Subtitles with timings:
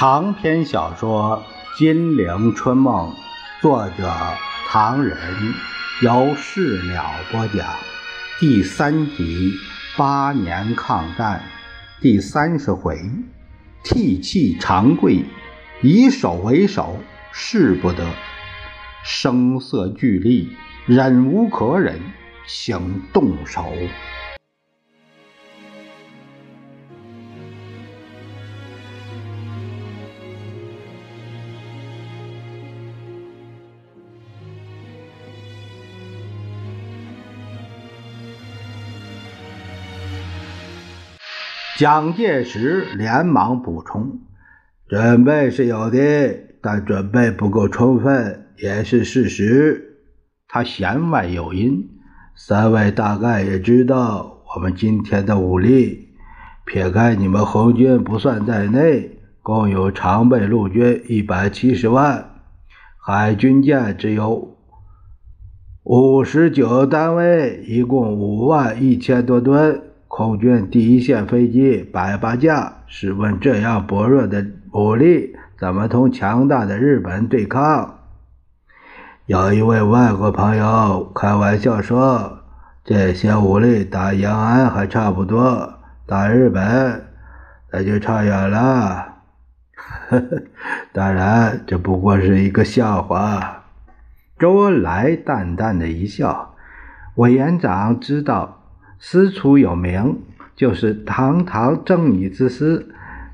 [0.00, 1.44] 长篇小说
[1.78, 3.10] 《金陵春梦》，
[3.60, 4.10] 作者
[4.66, 5.18] 唐人，
[6.00, 7.66] 由事了播讲，
[8.38, 9.52] 第三集
[9.98, 11.42] 八年抗战，
[12.00, 12.98] 第三十回，
[13.84, 15.22] 替气长贵，
[15.82, 16.96] 以守为首，
[17.30, 18.02] 势不得，
[19.04, 20.48] 声色俱厉，
[20.86, 22.00] 忍无可忍，
[22.46, 23.70] 请动手。
[41.80, 44.20] 蒋介石连忙补充
[44.86, 45.98] ：“准备是有的，
[46.60, 49.96] 但准备不够充分，也是事实。”
[50.46, 51.88] 他弦外有音
[52.36, 56.10] ：“三位大概也知道，我们今天的武力，
[56.66, 62.42] 撇开你们红军不算在内，共有常备陆军一百七十万，
[62.98, 64.54] 海军舰只有
[65.84, 77.94] 五十九单位，一共五万一千多吨。”空军第一线飞机百八架，试问这样薄弱的武力，怎么同强大的日本对抗？
[79.26, 82.40] 有一位外国朋友开玩笑说
[82.84, 85.74] ：“这些武力打延安还差不多，
[86.06, 87.06] 打日本
[87.72, 89.14] 那就差远了。
[90.92, 93.62] ”当然，这不过是一个笑话。
[94.36, 96.56] 周恩来淡淡的一笑，
[97.14, 98.56] 委员长知道。
[99.02, 100.18] 师出有名，
[100.54, 102.86] 就是堂堂正义之师。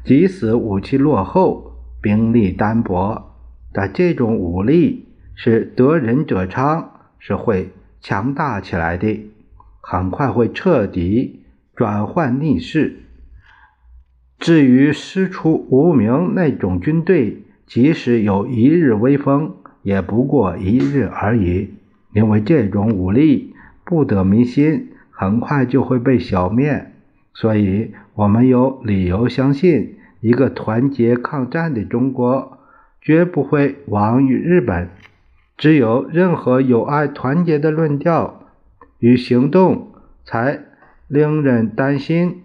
[0.04, 3.34] 即使武器落后，兵力单薄，
[3.72, 9.28] 但这种武力是得人者昌，是会强大起来的，
[9.80, 11.42] 很快会彻底
[11.74, 13.00] 转换逆势。
[14.38, 21.74] 至于师出无名那种军队，即使有一日威风，也不过一日而已，
[22.14, 23.52] 因为这种武力
[23.84, 24.92] 不得民心。
[25.18, 26.92] 很快就会被消灭，
[27.32, 32.58] 所以我们有理由相信，一个团结抗战的中国
[33.00, 34.90] 绝不会亡于日本。
[35.56, 38.42] 只有任何有爱团结的论调
[38.98, 39.88] 与行动，
[40.22, 40.58] 才
[41.08, 42.42] 令人担心。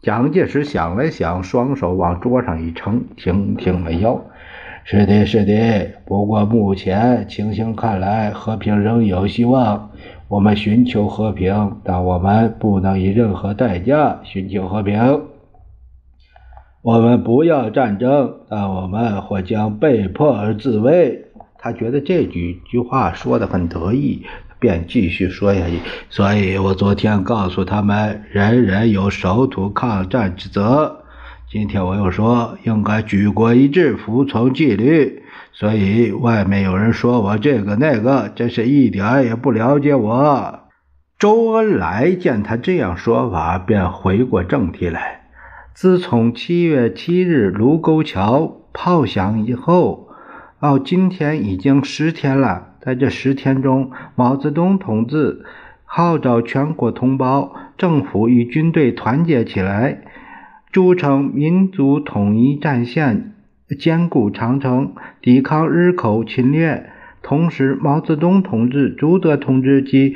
[0.00, 4.24] 蒋介石想了想，双手往桌上一撑，听听了腰。
[4.84, 5.92] 是的，是的。
[6.06, 9.90] 不过目前情形看来，和平仍有希望。
[10.34, 15.22] 我们寻求和平，但我们不能以任何代价寻求和平。
[16.82, 21.26] 我们不要战争，但我们或将被迫而自卫。
[21.56, 24.24] 他觉得这几句话说的很得意，
[24.58, 25.78] 便继续说下去。
[26.10, 31.04] 所以我昨天告诉他们，人人有守土抗战之责。
[31.48, 35.22] 今天我又说，应该举国一致，服从纪律。
[35.56, 40.60] 所以外面有人说我这个那个，真是一点也不了解我。
[41.16, 45.22] 周恩来见他这样说法，便回过正题来。
[45.72, 50.08] 自从七月七日卢沟桥炮响以后，
[50.60, 52.70] 到今天已经十天了。
[52.80, 55.44] 在这十天中，毛泽东同志
[55.84, 60.02] 号召全国同胞、政府与军队团结起来，
[60.72, 63.33] 筑成民族统一战线。
[63.78, 66.90] 坚固长城，抵抗日寇侵略。
[67.22, 70.14] 同时，毛泽东同志、朱德同志及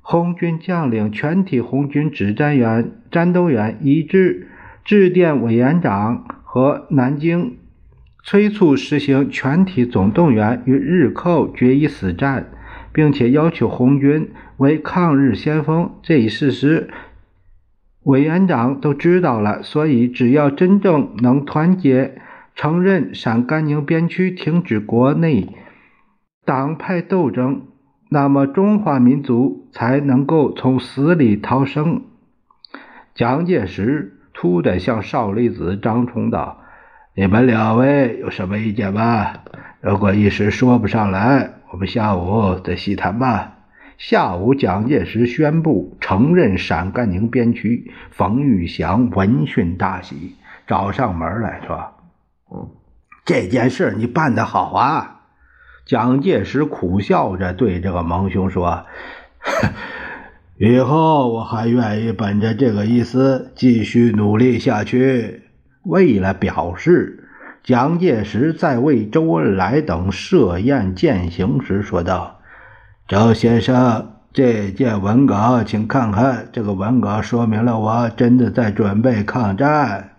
[0.00, 4.46] 红军将领、全体红军指战员、战斗员一致
[4.84, 7.56] 致电委员长和南京，
[8.22, 12.46] 催促实行全体总动员，与日寇决一死战，
[12.92, 15.90] 并且要求红军为抗日先锋。
[16.00, 16.88] 这一事实，
[18.04, 19.60] 委员长都知道了。
[19.64, 22.20] 所以，只要真正能团结。
[22.56, 25.54] 承认陕甘宁边区停止国内
[26.46, 27.66] 党派斗争，
[28.08, 32.04] 那么中华民族才能够从死里逃生。
[33.14, 36.62] 蒋介石突然向少离子、张冲道
[37.14, 39.34] ：“你们两位有什么意见吗？
[39.82, 43.52] 如果一时说不上来，我们下午再细谈吧。”
[43.98, 47.90] 下午，蒋介石宣布承认陕甘宁边区。
[48.10, 50.36] 冯玉祥闻讯大喜，
[50.66, 51.95] 找上门来说。
[53.24, 55.20] 这件事你办得好啊！
[55.84, 58.86] 蒋介石苦笑着对这个蒙兄说
[60.58, 65.44] ：“以后我还愿意本着这个意思继续努力下去。”
[65.84, 67.28] 为了表示，
[67.62, 72.40] 蒋介石在为周恩来等设宴饯行时说道
[73.06, 76.48] ：“周先生，这件文稿请看看。
[76.52, 80.10] 这个文稿说明了我真的在准备抗战。”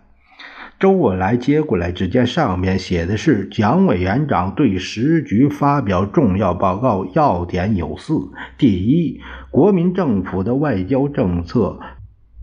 [0.79, 8.13] 周恩来接过来，只见上面写的是：“蒋委员长对时局发表重要报告，要点有四：
[8.59, 9.19] 第一，
[9.50, 11.79] 国民政府的外交政策，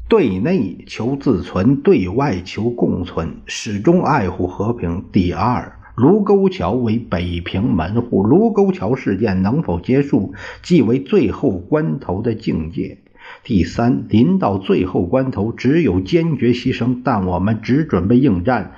[0.09, 12.99] 对内求自存，对外求共存，始终爱护和平；第二，卢沟桥为北平门户，卢沟桥事件能否结束，即为最后关头的境界。”
[13.45, 18.73] 第三，临到最后关头，只有坚决牺牲，但我们只准备应战，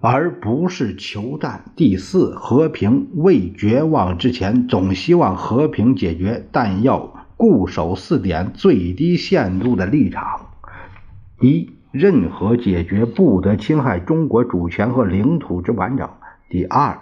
[0.00, 1.66] 而不是求战。
[1.76, 10.48] 第四，和平未绝望之前，总希望和平解决，但要固守四点最低限度的立场：
[11.40, 16.08] 一，任何解决不得侵害中国主权和领土之完整；
[16.50, 16.98] 第二。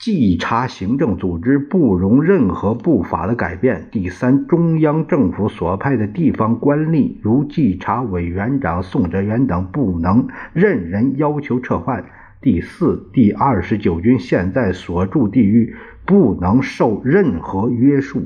[0.00, 3.86] 稽查行政组织不容任何不法的改变。
[3.92, 12.02] 第三，中央政府所派的地方官吏，如稽查委员长宋哲元等，不能任人要求撤换。
[12.40, 15.76] 第四，第二十九军现在所驻地域
[16.06, 18.22] 不能受任何约束。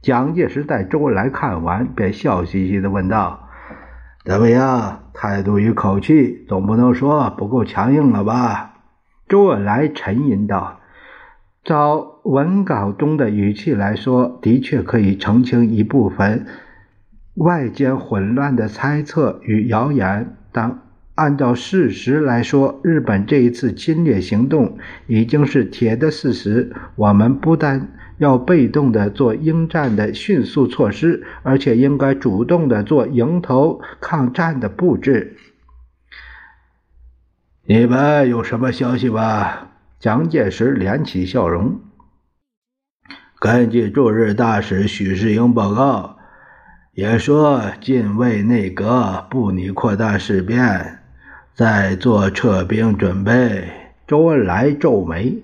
[0.00, 3.46] 蒋介石带周恩来看完，便笑嘻嘻地问道
[4.24, 5.00] ：“怎么样？
[5.12, 8.76] 态度与口气，总不能说不够强硬了吧？”
[9.28, 10.79] 周恩来沉吟道。
[11.62, 16.46] 照文稿中的语气来说，的确可以澄清一部分
[17.34, 20.80] 外间混乱的猜测与谣言，但
[21.14, 26.72] 按照事实来说，日本这一次侵略行动已经是铁的事实。
[26.96, 35.36] 我们不但要被动的做应战的迅速措施，而且应该主动的做迎头抗战的布置。
[37.66, 39.69] 你们有什么消息吗？
[40.00, 41.78] 蒋介石敛起笑容。
[43.38, 46.16] 根据驻日大使许世英报告，
[46.94, 51.00] 也说近卫内阁不拟扩大事变，
[51.54, 53.68] 在做撤兵准备。
[54.06, 55.42] 周恩来皱眉：“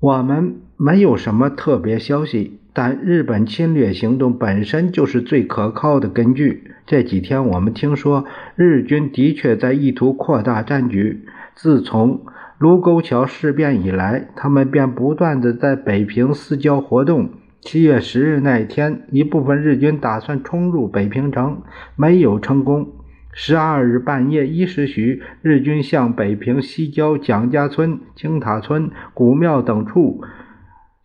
[0.00, 6.72] 我们没有什么特别消息，但日本侵略行动本身就是最可靠的根据。
[6.86, 11.26] 这几天我们听说，日军的确在意图扩大战局。
[11.54, 12.24] 自从……”
[12.58, 17.28] 卢沟桥事变以来，他们便不断的在北平私交活动。
[17.60, 21.60] 七月十日那天，一部分日军打算冲入北平城，
[21.96, 22.92] 没有成功。
[23.32, 30.22] 十二日半夜一时许，日军向北平西郊蒋家村、青塔村、古庙等处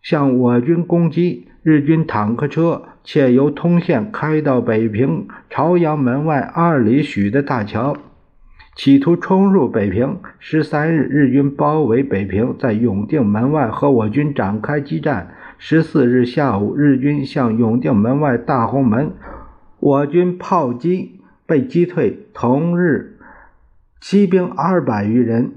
[0.00, 1.48] 向我军攻击。
[1.62, 7.96] 日军坦克车且由通县开到北平朝阳门外二里许的大桥。
[8.74, 10.18] 企图冲入北平。
[10.38, 15.34] 十三日，日军包围北平，在永定门外和我军展开激战。
[15.58, 19.12] 十四日下午，日军向永定门外大红门，
[19.78, 22.26] 我军炮击被击退。
[22.32, 23.18] 同日，
[24.00, 25.52] 骑兵二百余人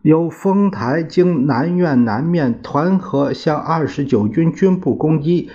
[0.00, 5.50] 由丰台经南苑南面团河向二十九军军部攻击。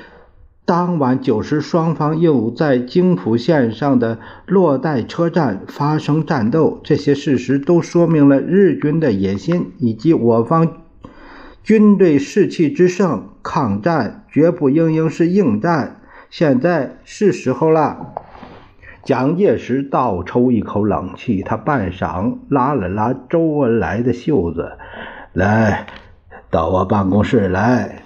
[0.66, 6.80] 当晚九时，双方又在京浦线上的洛带车站发生战斗。
[6.84, 10.84] 这些事实都说明了日军的野心以及我方
[11.64, 13.30] 军队士气之盛。
[13.44, 18.14] 抗战绝不应应是应战，现在是时候了。
[19.04, 24.78] 蒋介石倒抽一口冷气，他半晌拉了拉周恩来的袖子
[25.34, 25.88] ：“来，
[26.50, 28.03] 到我办公室来。”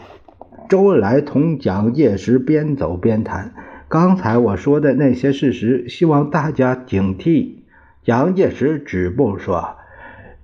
[0.70, 3.54] 周恩来同蒋介石边走边谈，
[3.88, 7.60] 刚才我说的那些事实，希望大家警惕。
[8.04, 9.78] 蒋介石止步说：“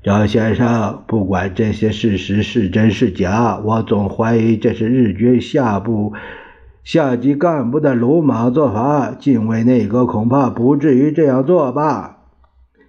[0.02, 6.14] 张先生，不管这些事实是真是假，我总怀疑这是日军下部
[6.84, 9.16] 下级干部的鲁莽做法。
[9.18, 12.20] 近卫内阁恐怕不至于这样做吧？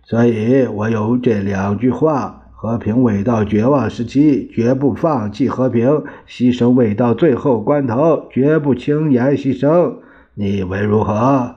[0.05, 9.97] 所以我有这两句话。”和平未到绝望时期，绝不放弃和平；牺牲未到最后关头，绝不轻言牺牲。
[10.33, 11.57] 你以为如何？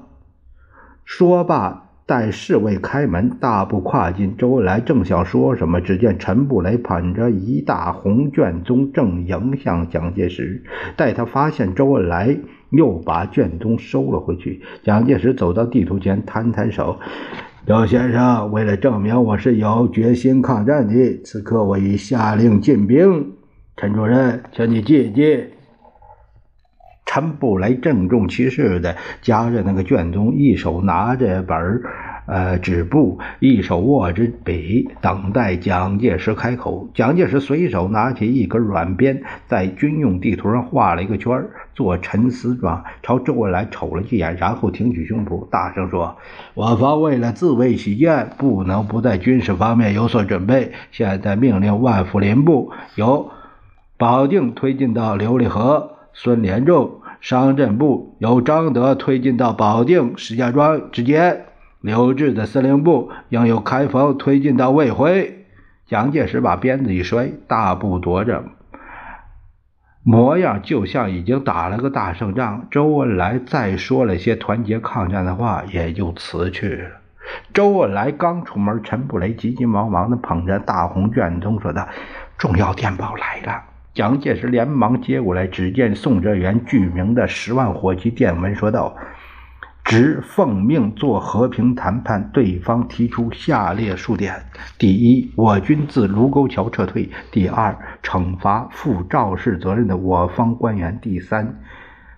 [1.05, 4.35] 说罢，待侍卫开门，大步跨进。
[4.35, 10.61] 周恩来正想说什么，只见陈布雷捧着一大红卷宗，正迎向蒋介石。
[10.97, 12.37] 待他发现周恩来，
[12.71, 14.61] 又把卷宗收了回去。
[14.83, 16.99] 蒋介石走到地图前，摊摊手。
[17.67, 23.33] 刘先生，为了证明我是有决心抗战的，此刻我已下令进兵。
[23.75, 25.49] 陈主任，请你记记。
[27.05, 31.81] 陈布雷郑重其事地夹着那个卷宗，一手拿着本
[32.27, 36.87] 呃止步，一手握着笔，等待蒋介石开口。
[36.93, 41.43] 蒋介石随手拿起一根软鞭，在军用地图上画了一个圈
[41.73, 46.17] 做沉思状，朝周恩来瞅了一眼，然后挺起胸脯，大声说
[46.53, 50.73] ：“我方为了自卫起见，不能不在军事方面有所准备。
[50.91, 53.31] 现在命令万福林部由
[53.97, 61.46] 保定推进到琉璃河，孙连仲商震部由张德推进到保定石家庄之间，
[61.81, 65.45] 刘志的司令部应由开封推进到卫辉。”
[65.87, 68.43] 蒋介石把鞭子一摔，大步踱着，
[70.03, 72.67] 模样就像已经打了个大胜仗。
[72.69, 76.89] 周恩来再说了些团结抗战的话，也就辞去了。
[77.53, 81.87] 周恩来刚出门，陈布雷急急忙忙地捧着大红卷宗说道
[82.37, 83.63] ：“重要电报来了！”
[83.95, 88.93] 蒋介石连忙接过来，只见宋哲元具名的十万火急电文说道。
[89.87, 94.43] 直奉命做和平谈判，对方提出下列数点：
[94.77, 101.61] 第一，我军自卢沟桥撤退；第二，惩罚负肇事责任的我方官员；第三，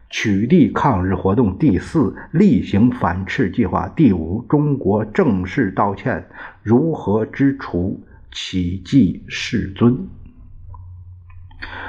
[0.10, 6.28] 取缔抗日活动；第四，例行反斥计划；第五，中国正式道歉，
[6.64, 10.08] 如何之处，启记世尊。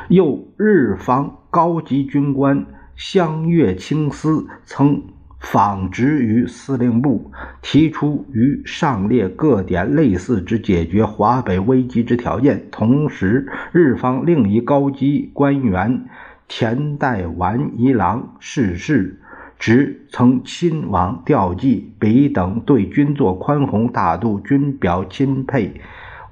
[0.08, 5.02] 又日方高级军官相月清司曾。
[5.40, 7.32] 访职于司令部，
[7.62, 12.68] 提出与上列各点类似之解决华北危机之条件。
[12.70, 16.04] 同时，日方另一高级官员
[16.47, 19.20] 田代丸一郎逝世，
[19.59, 25.80] 职曾亲往调剂，彼等对军作宽宏大度，均表钦佩。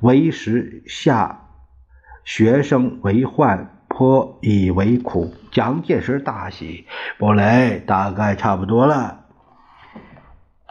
[0.01, 1.49] 为时下
[2.25, 3.78] 学生为患。
[3.99, 6.87] 颇以为苦，蒋介石大喜。
[7.19, 9.23] 不雷大概差不多了。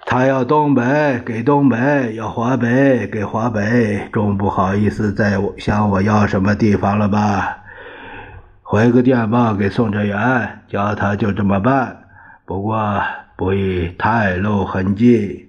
[0.06, 7.66] 他要东北给东北，要华北给华北，终不好意思再向我要什么地方了吧？
[8.64, 12.04] 回个电报给宋哲元，叫他就这么办。
[12.46, 13.04] 不过
[13.36, 15.47] 不宜太露痕迹。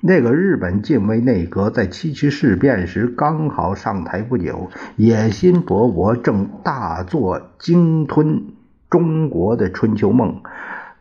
[0.00, 8.52] 那个日本近卫内阁在七七事变时刚好上台不久，野心勃勃，正大做鲸吞
[8.88, 10.42] 中国的春秋梦。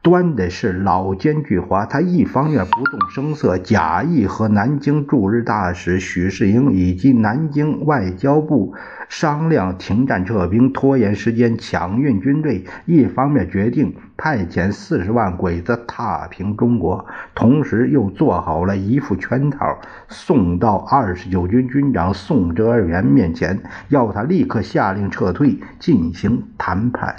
[0.07, 8.73] 端的是老奸巨猾，他一方面不动声色，假意和南京驻日大使许世英以及南京外交部
[9.09, 27.13] 商量停战撤兵，拖延时间，抢运军队；一方面决定派遣四十万鬼子踏平中国，同时又做好了一副圈套，送到二十九军军长宋哲元面前，要他立刻下令撤退，进行谈判。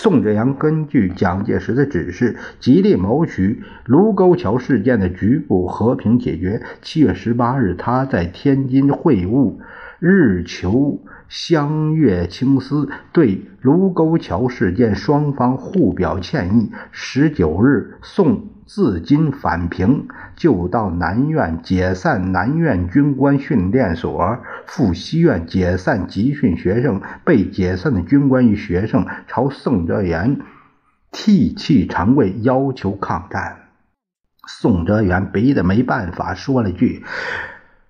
[0.00, 6.62] 宋哲阳根据蒋介石的指示，极力谋取卢沟桥事件的局部和平解决。
[6.80, 9.56] 七月十八日，他在天津会晤
[9.98, 16.72] 日求相悦清司，对卢沟桥事件双方互表歉意。
[16.90, 18.48] 十九日，宋。
[18.70, 27.00] 自金返平，就到南苑解散南苑军官训练所，赴西苑解散集训学生。
[27.24, 30.42] 被解散的军官与学生朝宋哲元
[31.10, 33.56] 涕泣长跪，要求抗战。
[34.46, 37.06] 宋哲元逼得没办法，说了句：“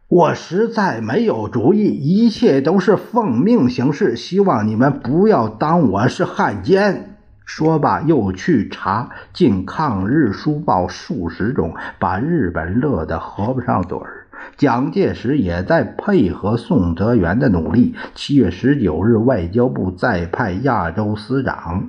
[0.09, 14.27] 我实在没有主意，一切都是奉命行事，希望你们不要当我是汉奸。”说罢，又去查进抗日书报数十种，把日本乐得合不上嘴儿。
[14.57, 17.95] 蒋介石也在配合宋哲元的努力。
[18.15, 21.89] 七月十九日，外交部再派亚洲司长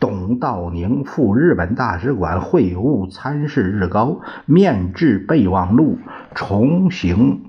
[0.00, 5.98] 董道宁赴日本大使馆会晤参事日高，面制备忘录，
[6.34, 7.42] 重行。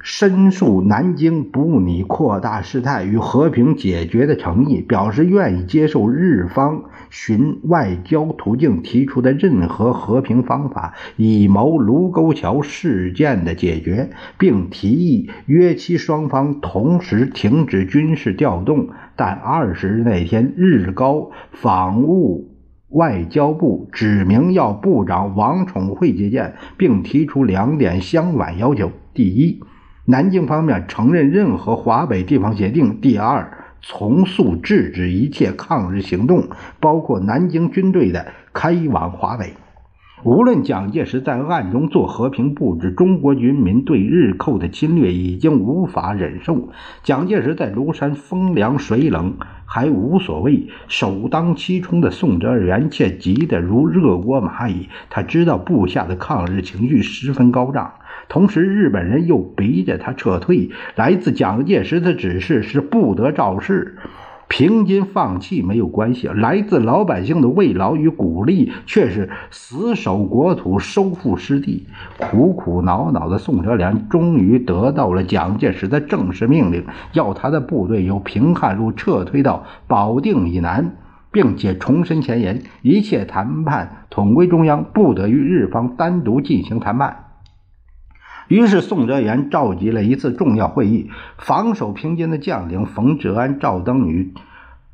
[0.00, 18.88] 申诉南京不拟扩大事态与和平解决的诚意，表示愿意接受日方循外交途径提出的任何和平方法，以谋卢沟桥事件的解决，并提议约期双方同时停止军事调动。
[19.16, 22.54] 但二十日那天，日高访务
[22.90, 29.60] 外交部，指明要部长王宠惠接见，并提出两点相反要求：第一，
[30.04, 33.00] 南京方面承认任何华北地方协定。
[33.00, 36.48] 第二，从速制止一切抗日行动，
[36.80, 39.54] 包括南京军队的开往华北。
[40.24, 46.70] 无论蒋介石在暗中做和平布置，中国军民对日寇的侵略已经无法忍受。
[47.04, 54.88] 蒋介石在庐山风凉水冷还无所谓，首当其冲的宋哲元却急得如热锅蚂蚁。
[55.08, 57.92] 他知道部下的抗日情绪十分高涨。
[58.28, 60.70] 同时，日本人又逼着他撤退。
[60.96, 63.96] 来自蒋介石的指示是不得肇事。
[64.50, 71.86] 平津放弃没有关系，来自老百姓的慰劳与鼓励却是死守国土、收复失地。
[72.16, 76.82] 苦苦恼恼的宋哲元终于得到了蒋介石的正式命令，
[77.12, 80.96] 要他的部队由平汉路撤退到保定以南，
[81.30, 87.27] 并且重申前言：一切谈判统归中央，不得与日方单独进行谈判。
[88.48, 94.32] 于是，宋哲元召集了一次重要会议，防守平津的将领冯治安、赵登禹、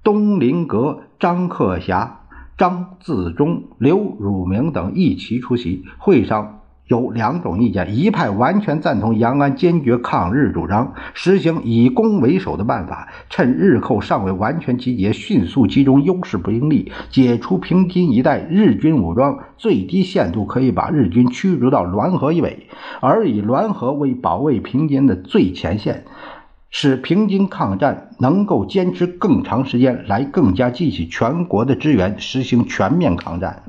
[0.03, 2.21] 东林阁、张克侠、
[2.59, 5.85] 张自忠、刘汝明等一齐出席。
[5.99, 6.61] 会上。
[6.87, 22.67] 有两种意见，一派完全赞同杨安坚决抗日主张，实行以攻为守的办法，趁日寇尚未完全集结，迅速集中优势兵力，解除平津一带日军武装，最低限度可以把日军驱逐到滦河以北，
[23.01, 26.05] 而以滦河为保卫平津的最前线，
[26.69, 33.63] 使平津抗战能够坚持更长时间，来更加激起全国的支援，实行全面抗战。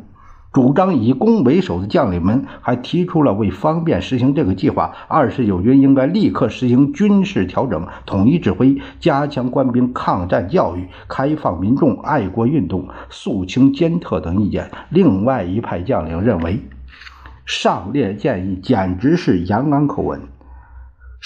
[0.56, 14.72] 主张以攻为守的将领们还提出了，为方便实行这个计划，二十九军应该立刻实行军事调整，统一指挥，加强官兵抗战教育，开放民众爱国运动，肃清奸特等意见。
[14.88, 16.62] 另外一派将领认为，
[17.46, 20.22] 上列建议简直是阳刚口吻。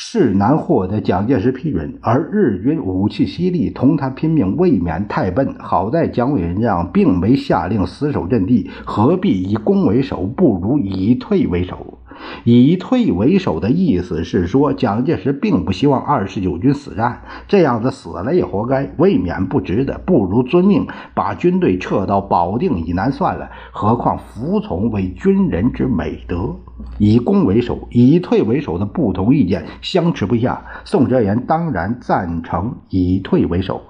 [0.01, 5.53] 是难获得蒋介石批准，而日军武器犀利，同他拼命未免太笨。
[5.59, 10.25] 好在蒋委员长并没下令死守阵地，何必以攻为守？
[10.25, 11.99] 不如以退为守。
[12.43, 19.97] 以退为守的意思是说，蒋介石并不希望二十九军死战，这样子死了也活该，未免不值得。
[20.05, 23.49] 不如遵命，把军队撤到保定以南算了。
[23.71, 26.55] 何况服从为军人之美德。
[26.97, 30.65] 以攻为守，以退为守的不同意见相持不下。
[30.85, 33.81] 宋哲元当然赞成以退为守，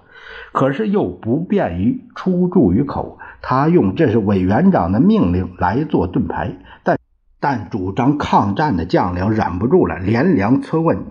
[0.52, 6.58] 可是又不便于出诸于口，他用这是委员长的命令来做盾牌。
[6.84, 6.98] 但
[7.40, 11.06] 但主张抗战的将领忍不住了，连连催问：“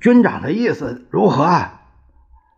[0.00, 1.78] 军长的意思如何？”啊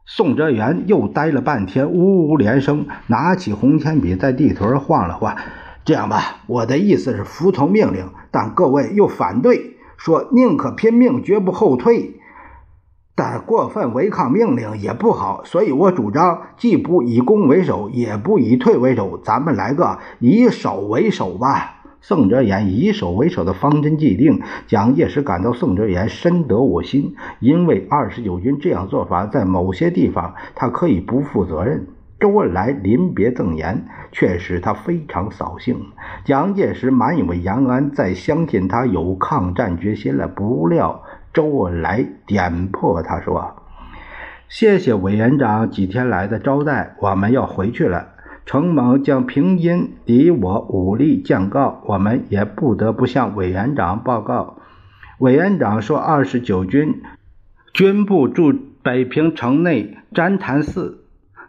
[0.06, 5.34] 宋哲元又呆了半天，呜呜连声，拿起红铅笔在地图上晃了晃。
[5.86, 12.20] 这样吧，我的意思是服从命令，但各位又反对，说宁可拼命，绝不后退。
[13.14, 21.73] 但过分违抗命令也不好，所以我主张既不以攻为守，也不以退为守，咱们来个以守为守吧。
[22.06, 31.86] 宋哲元以守为首的方针既定，蒋介石感到宋哲元深得我心，因为二十九军这样做法，在某些地方他可以不负责任。
[32.20, 35.80] 周恩来临别赠言，却使他非常扫兴。
[36.26, 43.56] 蒋介石满以为杨安在相信他有抗战决心了，不料周恩来点破他说
[44.50, 48.08] ：“谢谢委员长几天来的招待，我们要回去了。
[48.46, 54.58] 程猛将平津敌我武力降告，我们也不得不向委员长报告。
[55.18, 57.02] 委员长说，二十九军
[57.72, 58.52] 军部驻
[58.82, 61.00] 北平城内詹潭寺。”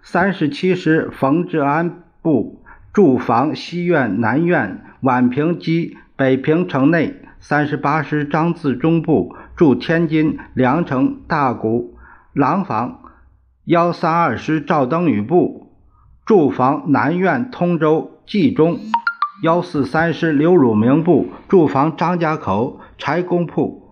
[0.08, 2.62] 三十七师冯治安部
[2.94, 11.96] 驻防西院、南院、宛平及北平城内；三十八师张自忠部驻天津梁城、大沽、
[12.34, 13.00] 廊坊；
[13.66, 15.65] 幺三二师赵登禹部
[16.26, 18.78] 驻防南苑、通州、冀中；
[19.44, 23.84] 幺四三师刘汝明部驻防张家口、柴公铺。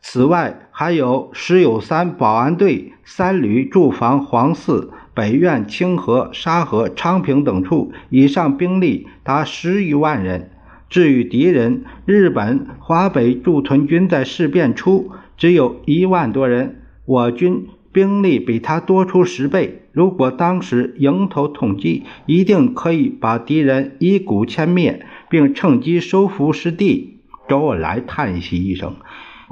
[0.00, 4.92] 此外，还有十有三保安队三旅驻防黄寺。
[5.12, 10.50] 北苑、清河、沙河、昌平等处，以上兵力达十余万人。
[10.88, 19.82] 至于敌人，日本华北驻屯军在事变初只有一万多人，我军兵力比他多出十倍。
[19.92, 27.20] 如果当时迎头痛击，一定可以把敌人一鼓歼灭，并趁机收复失地。
[27.48, 28.96] 周恩来叹息一声。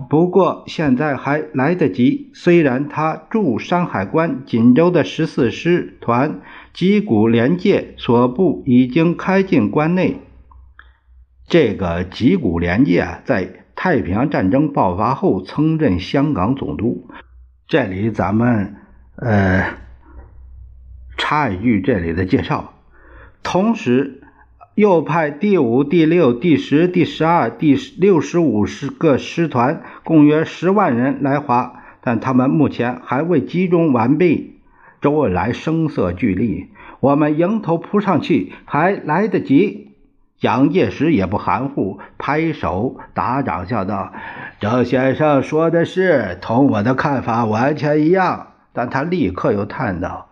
[0.08, 2.30] 不过现在还来得及。
[2.34, 6.40] 虽然他驻山海关、锦州的十四师团
[6.72, 10.16] 吉谷连介所部已经开进关内。
[11.46, 17.06] 这个吉谷连介，在太平洋战争爆发后曾任香港总督。
[17.66, 18.76] 这里咱们
[19.16, 19.74] 呃
[21.16, 22.74] 插一句这里的介绍，
[23.42, 24.18] 同时。
[24.74, 34.60] 又派第五、第六、第十、第十二、第六十五师个师团，共约十万人来华，但他们目前还未集中完毕。
[35.02, 36.70] 周恩来声色俱厉
[37.00, 39.91] ：“我们迎头扑上去，还来得及。”
[40.42, 44.12] 蒋介石也不含糊，拍手打掌笑道
[44.58, 48.48] ：“周先生说的是，同我的看法完全一样。
[48.72, 50.26] 但他立刻又叹道：“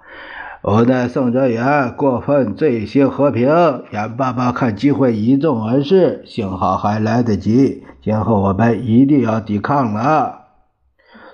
[0.67, 3.49] 无奈宋哲元过分醉心和平，
[3.93, 7.85] 严爸爸看机会一纵而逝，幸好还来得及。
[8.03, 10.40] 今后我们一定要抵抗了。”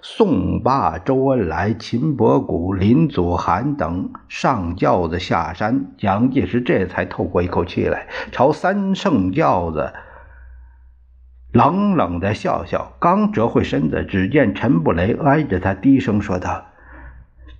[0.02, 9.92] 宋霸、周恩来、秦伯古、林祖涵等上轿子下山，蒋介石这才透过一口气来，朝三圣轿子
[11.52, 12.92] 冷冷的笑笑。
[13.00, 16.66] 刚折回身子，只见陈布雷挨着他低声说道：“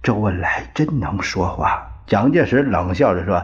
[0.03, 3.43] 周恩来真能说话。”蒋介石冷笑着说：“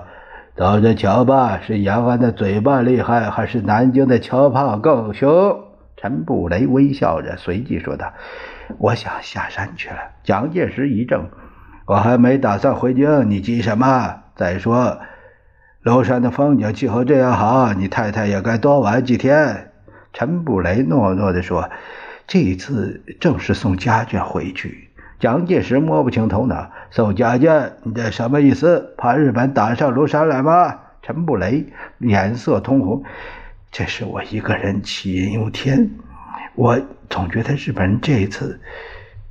[0.54, 5.64] 走着瞧吧，是延安的嘴巴厉害，还是南京的枪炮更凶？”
[6.02, 8.12] 陈布雷微笑着，随即说道。
[8.78, 9.98] 我想下山去了。
[10.24, 11.26] 蒋介石一怔
[11.86, 14.22] ：“我还没打算回京，你急什么？
[14.34, 14.98] 再说，
[15.84, 19.70] 庐山的风景气候这样好，你太太也该多玩几天。”
[20.12, 21.70] 陈布雷诺诺地说
[22.26, 24.88] ：“这一次正是送家眷回去。”
[25.20, 27.74] 蒋介石摸不清头脑：“送家眷？
[27.84, 28.92] 你这什么意思？
[28.98, 31.66] 怕日本打上庐山来吗？”陈布雷
[31.98, 33.04] 脸色通红
[33.72, 35.90] ：“这是我一个人杞人忧天。”
[36.54, 38.60] 我总觉得日本人这一次，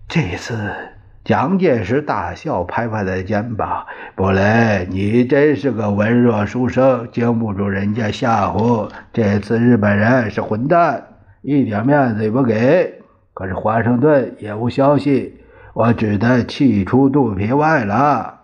[0.08, 0.74] 这一次，
[1.24, 3.86] 蒋介石大笑，拍拍他的肩膀
[4.18, 8.90] ：“布雷，你真是个文弱书生，经不住人家吓唬。
[9.14, 11.10] 这次日本人是混蛋，
[11.44, 13.04] 一点面子也不给。
[13.36, 15.40] 可是华盛顿也无消息，
[15.76, 18.40] 我只得气出肚皮外了。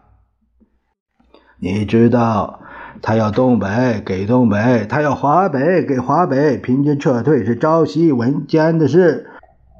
[1.59, 2.61] 你知道。”
[3.01, 9.27] 他要东北给东北，他要华北给华北，平均撤退是朝夕闻间的事，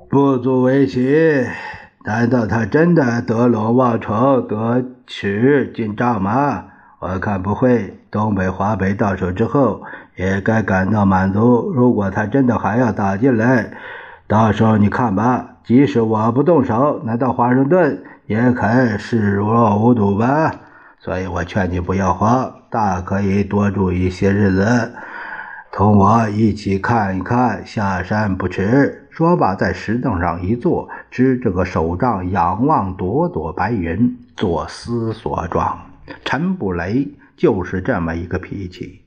[0.10, 1.46] 不足为奇。
[2.06, 6.66] 难道他真的得陇望城，得尺进帐吗？
[7.00, 8.00] 我看不会。
[8.10, 9.82] 东北、华北到手之后，
[10.16, 11.72] 也该感到满足。
[11.76, 13.72] 如果他真的还要打进来，
[14.28, 20.52] 到时候你看吧，即使我不动手，难道华盛顿也肯视若无睹吧？
[21.00, 22.54] 所以我劝你不要慌。
[22.70, 24.92] 大可以多住一些日子，
[25.72, 29.08] 同我一起看一看下山不迟。
[29.10, 35.80] 说罢，在石凳上一坐，支着个手杖，仰望朵朵白云，做思索状。
[36.26, 39.02] 陈布雷就是这么一个脾气。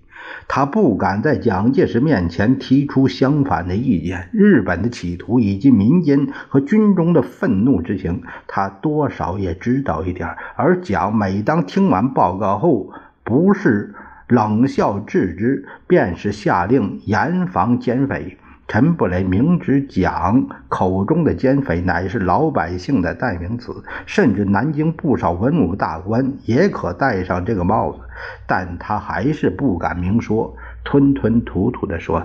[0.49, 4.29] 他不敢在蒋介石面前提出相反的意见。
[4.33, 10.29] 日本的企图以及民间和军中的愤怒之情，他多少也知道一点。
[10.57, 12.91] 而蒋每当听完报告后，
[13.25, 13.95] 不是
[14.29, 18.37] 冷笑置之，便是下令严防奸匪。
[18.69, 27.99] 陈布雷明知蒋口中的奸匪乃是老百姓的代名词，甚至南京不少文武大官也可戴上这个帽子，
[28.47, 30.55] 但他还是不敢明说，
[30.85, 32.25] 吞吞吐吐地说：“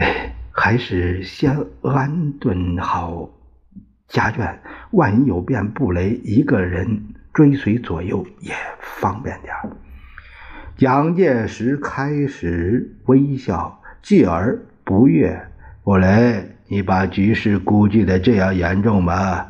[0.00, 3.30] 哎还是先安顿好
[4.08, 4.56] 家眷，
[4.90, 8.52] 万一有变，布雷一个人追随左右也
[9.00, 9.54] 方便点
[10.76, 14.58] 蒋介石开始微笑，继而。
[14.84, 15.38] 不悦，
[15.84, 19.46] 布雷，你把局势估计的这样严重吗？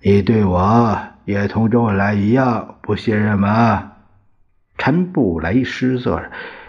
[0.00, 3.94] 你对我也同周恩来一样不信任吗？
[4.78, 6.22] 陈布雷失色，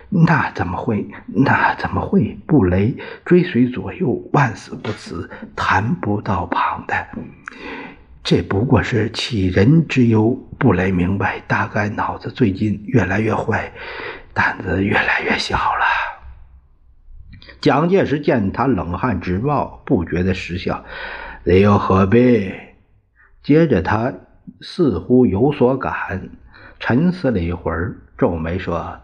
[0.09, 1.07] 那怎么会？
[1.27, 2.39] 那怎么会？
[2.47, 6.95] 布雷追随左右，万死不辞，谈不到旁的。
[8.29, 10.37] 这不过是杞人之忧。
[10.59, 13.71] 布雷明白，大概脑子最近越来越坏，
[14.33, 15.85] 胆子越来越小了。
[17.61, 20.83] 蒋介石见他冷汗直冒，不觉得失笑，
[21.45, 22.51] 你又何必？
[23.43, 24.13] 接着他
[24.59, 26.29] 似乎有所感，
[26.81, 28.99] 沉思了一会儿，皱眉说：“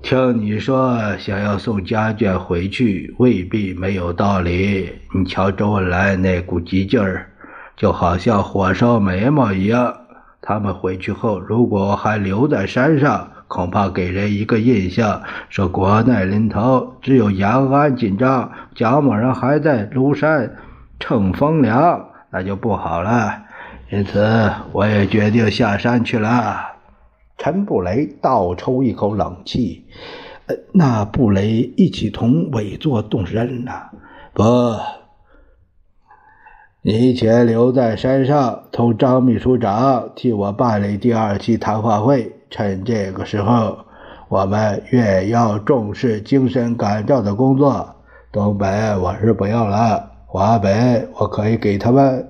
[0.00, 4.94] 听你说想要送家眷回去，未必没有道理。
[5.14, 7.27] 你瞧周恩来那股急劲儿，
[7.78, 9.96] 就好像火烧眉毛一样。
[10.42, 20.54] 他们回去后，如果还留在山上。”恐怕给人一个印象，说国难临头，只有延安紧张，蒋某人还在庐山
[21.00, 23.44] 乘风凉，那就不好了。
[23.88, 26.60] 因此，我也决定下山去了。
[27.38, 29.86] 陈布雷倒抽一口冷气，
[30.44, 33.92] 呃，那布雷一起同委座动身了。
[34.34, 34.42] 不，
[36.90, 42.32] 你且留在山上，同张秘书长替我办理第二期谈话会。
[42.48, 43.80] 趁这个时候，
[44.30, 47.94] 我们越要重视精神感召的工作。
[48.32, 48.66] 东北
[49.02, 52.26] 我是不要了，华北我可以给他们，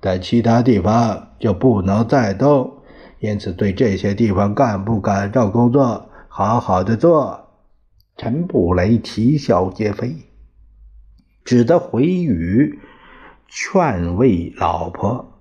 [0.00, 2.74] 但其他地方就不能再动。
[3.18, 7.40] 因此，对这些地方干部感召工作，好好的做。
[8.16, 10.14] 陈布雷啼笑皆非，
[11.44, 12.78] 只得回语
[13.48, 15.32] 劝慰老婆。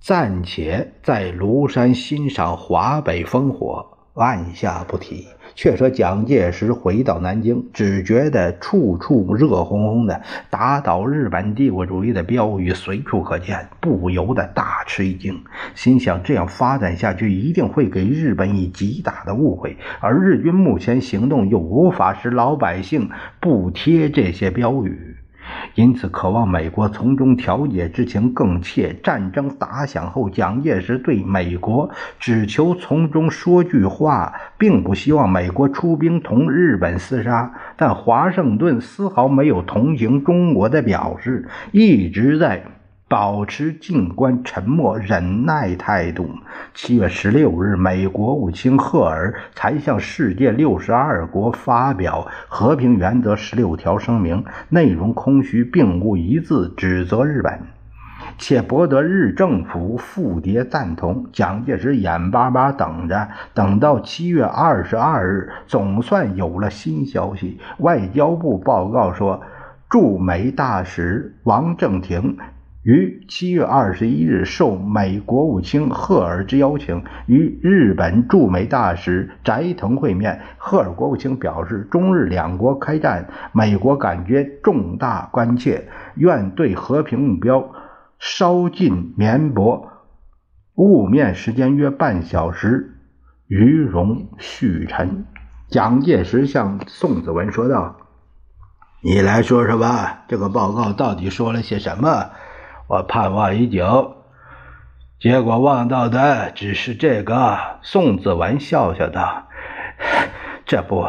[0.00, 5.26] 暂且在庐山欣赏华北烽火，按下不提。
[5.54, 10.20] 却说蒋介石回到南京，只觉得处处热烘烘的，
[10.50, 15.42] 打倒日本帝国主义的标语随处可见，不由得大吃一惊，
[15.74, 23.08] 心想这样发展下去，一定会给日本以极大的误会，而日军目前行动又无法使老百姓
[23.40, 25.15] 不贴这些标语。
[25.74, 28.94] 因此，渴望美国从中调解之情更切。
[29.02, 37.52] 战争打响后，蒋介石对美国只求从中说句话，并不希望美国出兵同日本厮杀。
[37.76, 42.62] 但华盛顿丝毫没有同情中国的表示，一直在。
[43.08, 46.28] 保持静观、沉默、忍耐态度。
[46.74, 57.60] 七月十六日，美国务卿赫尔才向世界六十二国发表和平原则十六条声明，内容空虚，并无一字指责日本，
[58.38, 61.26] 且博得日政府复叠赞同。
[61.32, 67.60] 蒋介石眼巴巴等着，等到七月二十二日，总算有了新消息。
[67.78, 69.40] 外交部报告说，
[69.88, 72.36] 驻美大使王正廷。
[72.86, 80.40] 于七月二十一日，受美国务卿赫尔之邀请，与日本驻美大使斋藤会面。
[80.56, 87.72] 赫尔国务卿表示，中日两国开战，美国感觉重大关切，愿对和平目标
[88.20, 89.88] 稍尽绵薄。
[90.76, 93.00] 晤面时间约半小时，
[93.48, 95.24] 于容叙陈。
[95.66, 97.96] 蒋介石向宋子文说道
[99.02, 102.26] ：“你来说说吧，这个报告到底说了些什么？”
[102.88, 104.16] 我盼望已久，
[105.18, 107.58] 结果望到的只是这个。
[107.82, 109.48] 宋子文笑笑道
[110.66, 111.06] ：“这不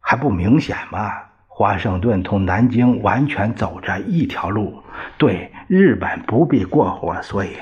[0.00, 1.10] 还不明显吗？
[1.48, 4.82] 华盛顿同南京完全走着一条路，
[5.18, 7.56] 对日本不必过火，所以。”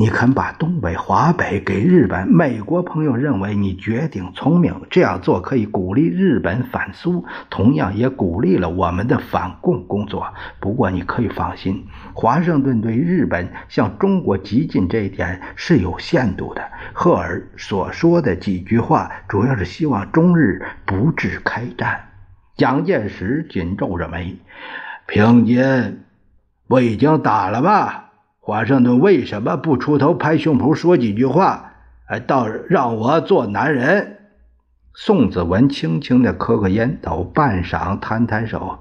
[0.00, 2.26] 你肯把东北、华北给日本？
[2.26, 10.32] 美国朋友认为你绝顶聪明，这样做可以鼓励日本反苏，同样也鼓励了我们的反共工作。
[10.58, 11.84] 不过你可以放心，
[12.14, 16.62] 华盛顿对日本向中国激进这一点是有限度的。
[16.94, 22.00] 赫尔所说的几句话，主要是希望中日不致开战。
[22.56, 24.38] 蒋介石紧皱着眉
[25.06, 26.04] ：“平津
[26.66, 28.04] 不已经打了吗？”
[28.42, 31.72] 华盛顿为什么不出头拍胸脯说几句话？
[32.06, 34.16] 哎，倒让我做男人。
[34.94, 38.78] 宋子文轻轻的磕个烟斗，半晌摊摊手。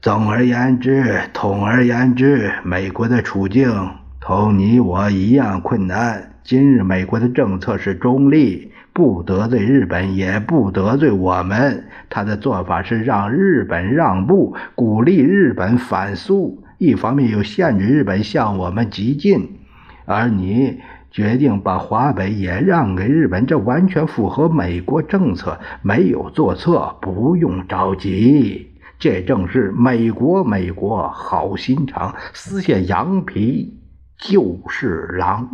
[0.00, 6.32] 总而言之，统而言之，美国的处境同你我一样困难。
[6.42, 11.84] 今日美国的政策是中立，不得罪日本，也不得罪我们。
[12.08, 16.61] 他的做法是让日本让步，鼓励日本反苏。
[16.82, 19.60] 一方面又限制日本向我们急进，
[20.04, 20.80] 而你
[21.12, 28.68] 决定把华北也让给日本，这完全符合美国政策，没有做错，不用着急。
[28.98, 33.80] 这正是美国，美国好心肠，撕下羊皮
[34.18, 35.48] 就是狼。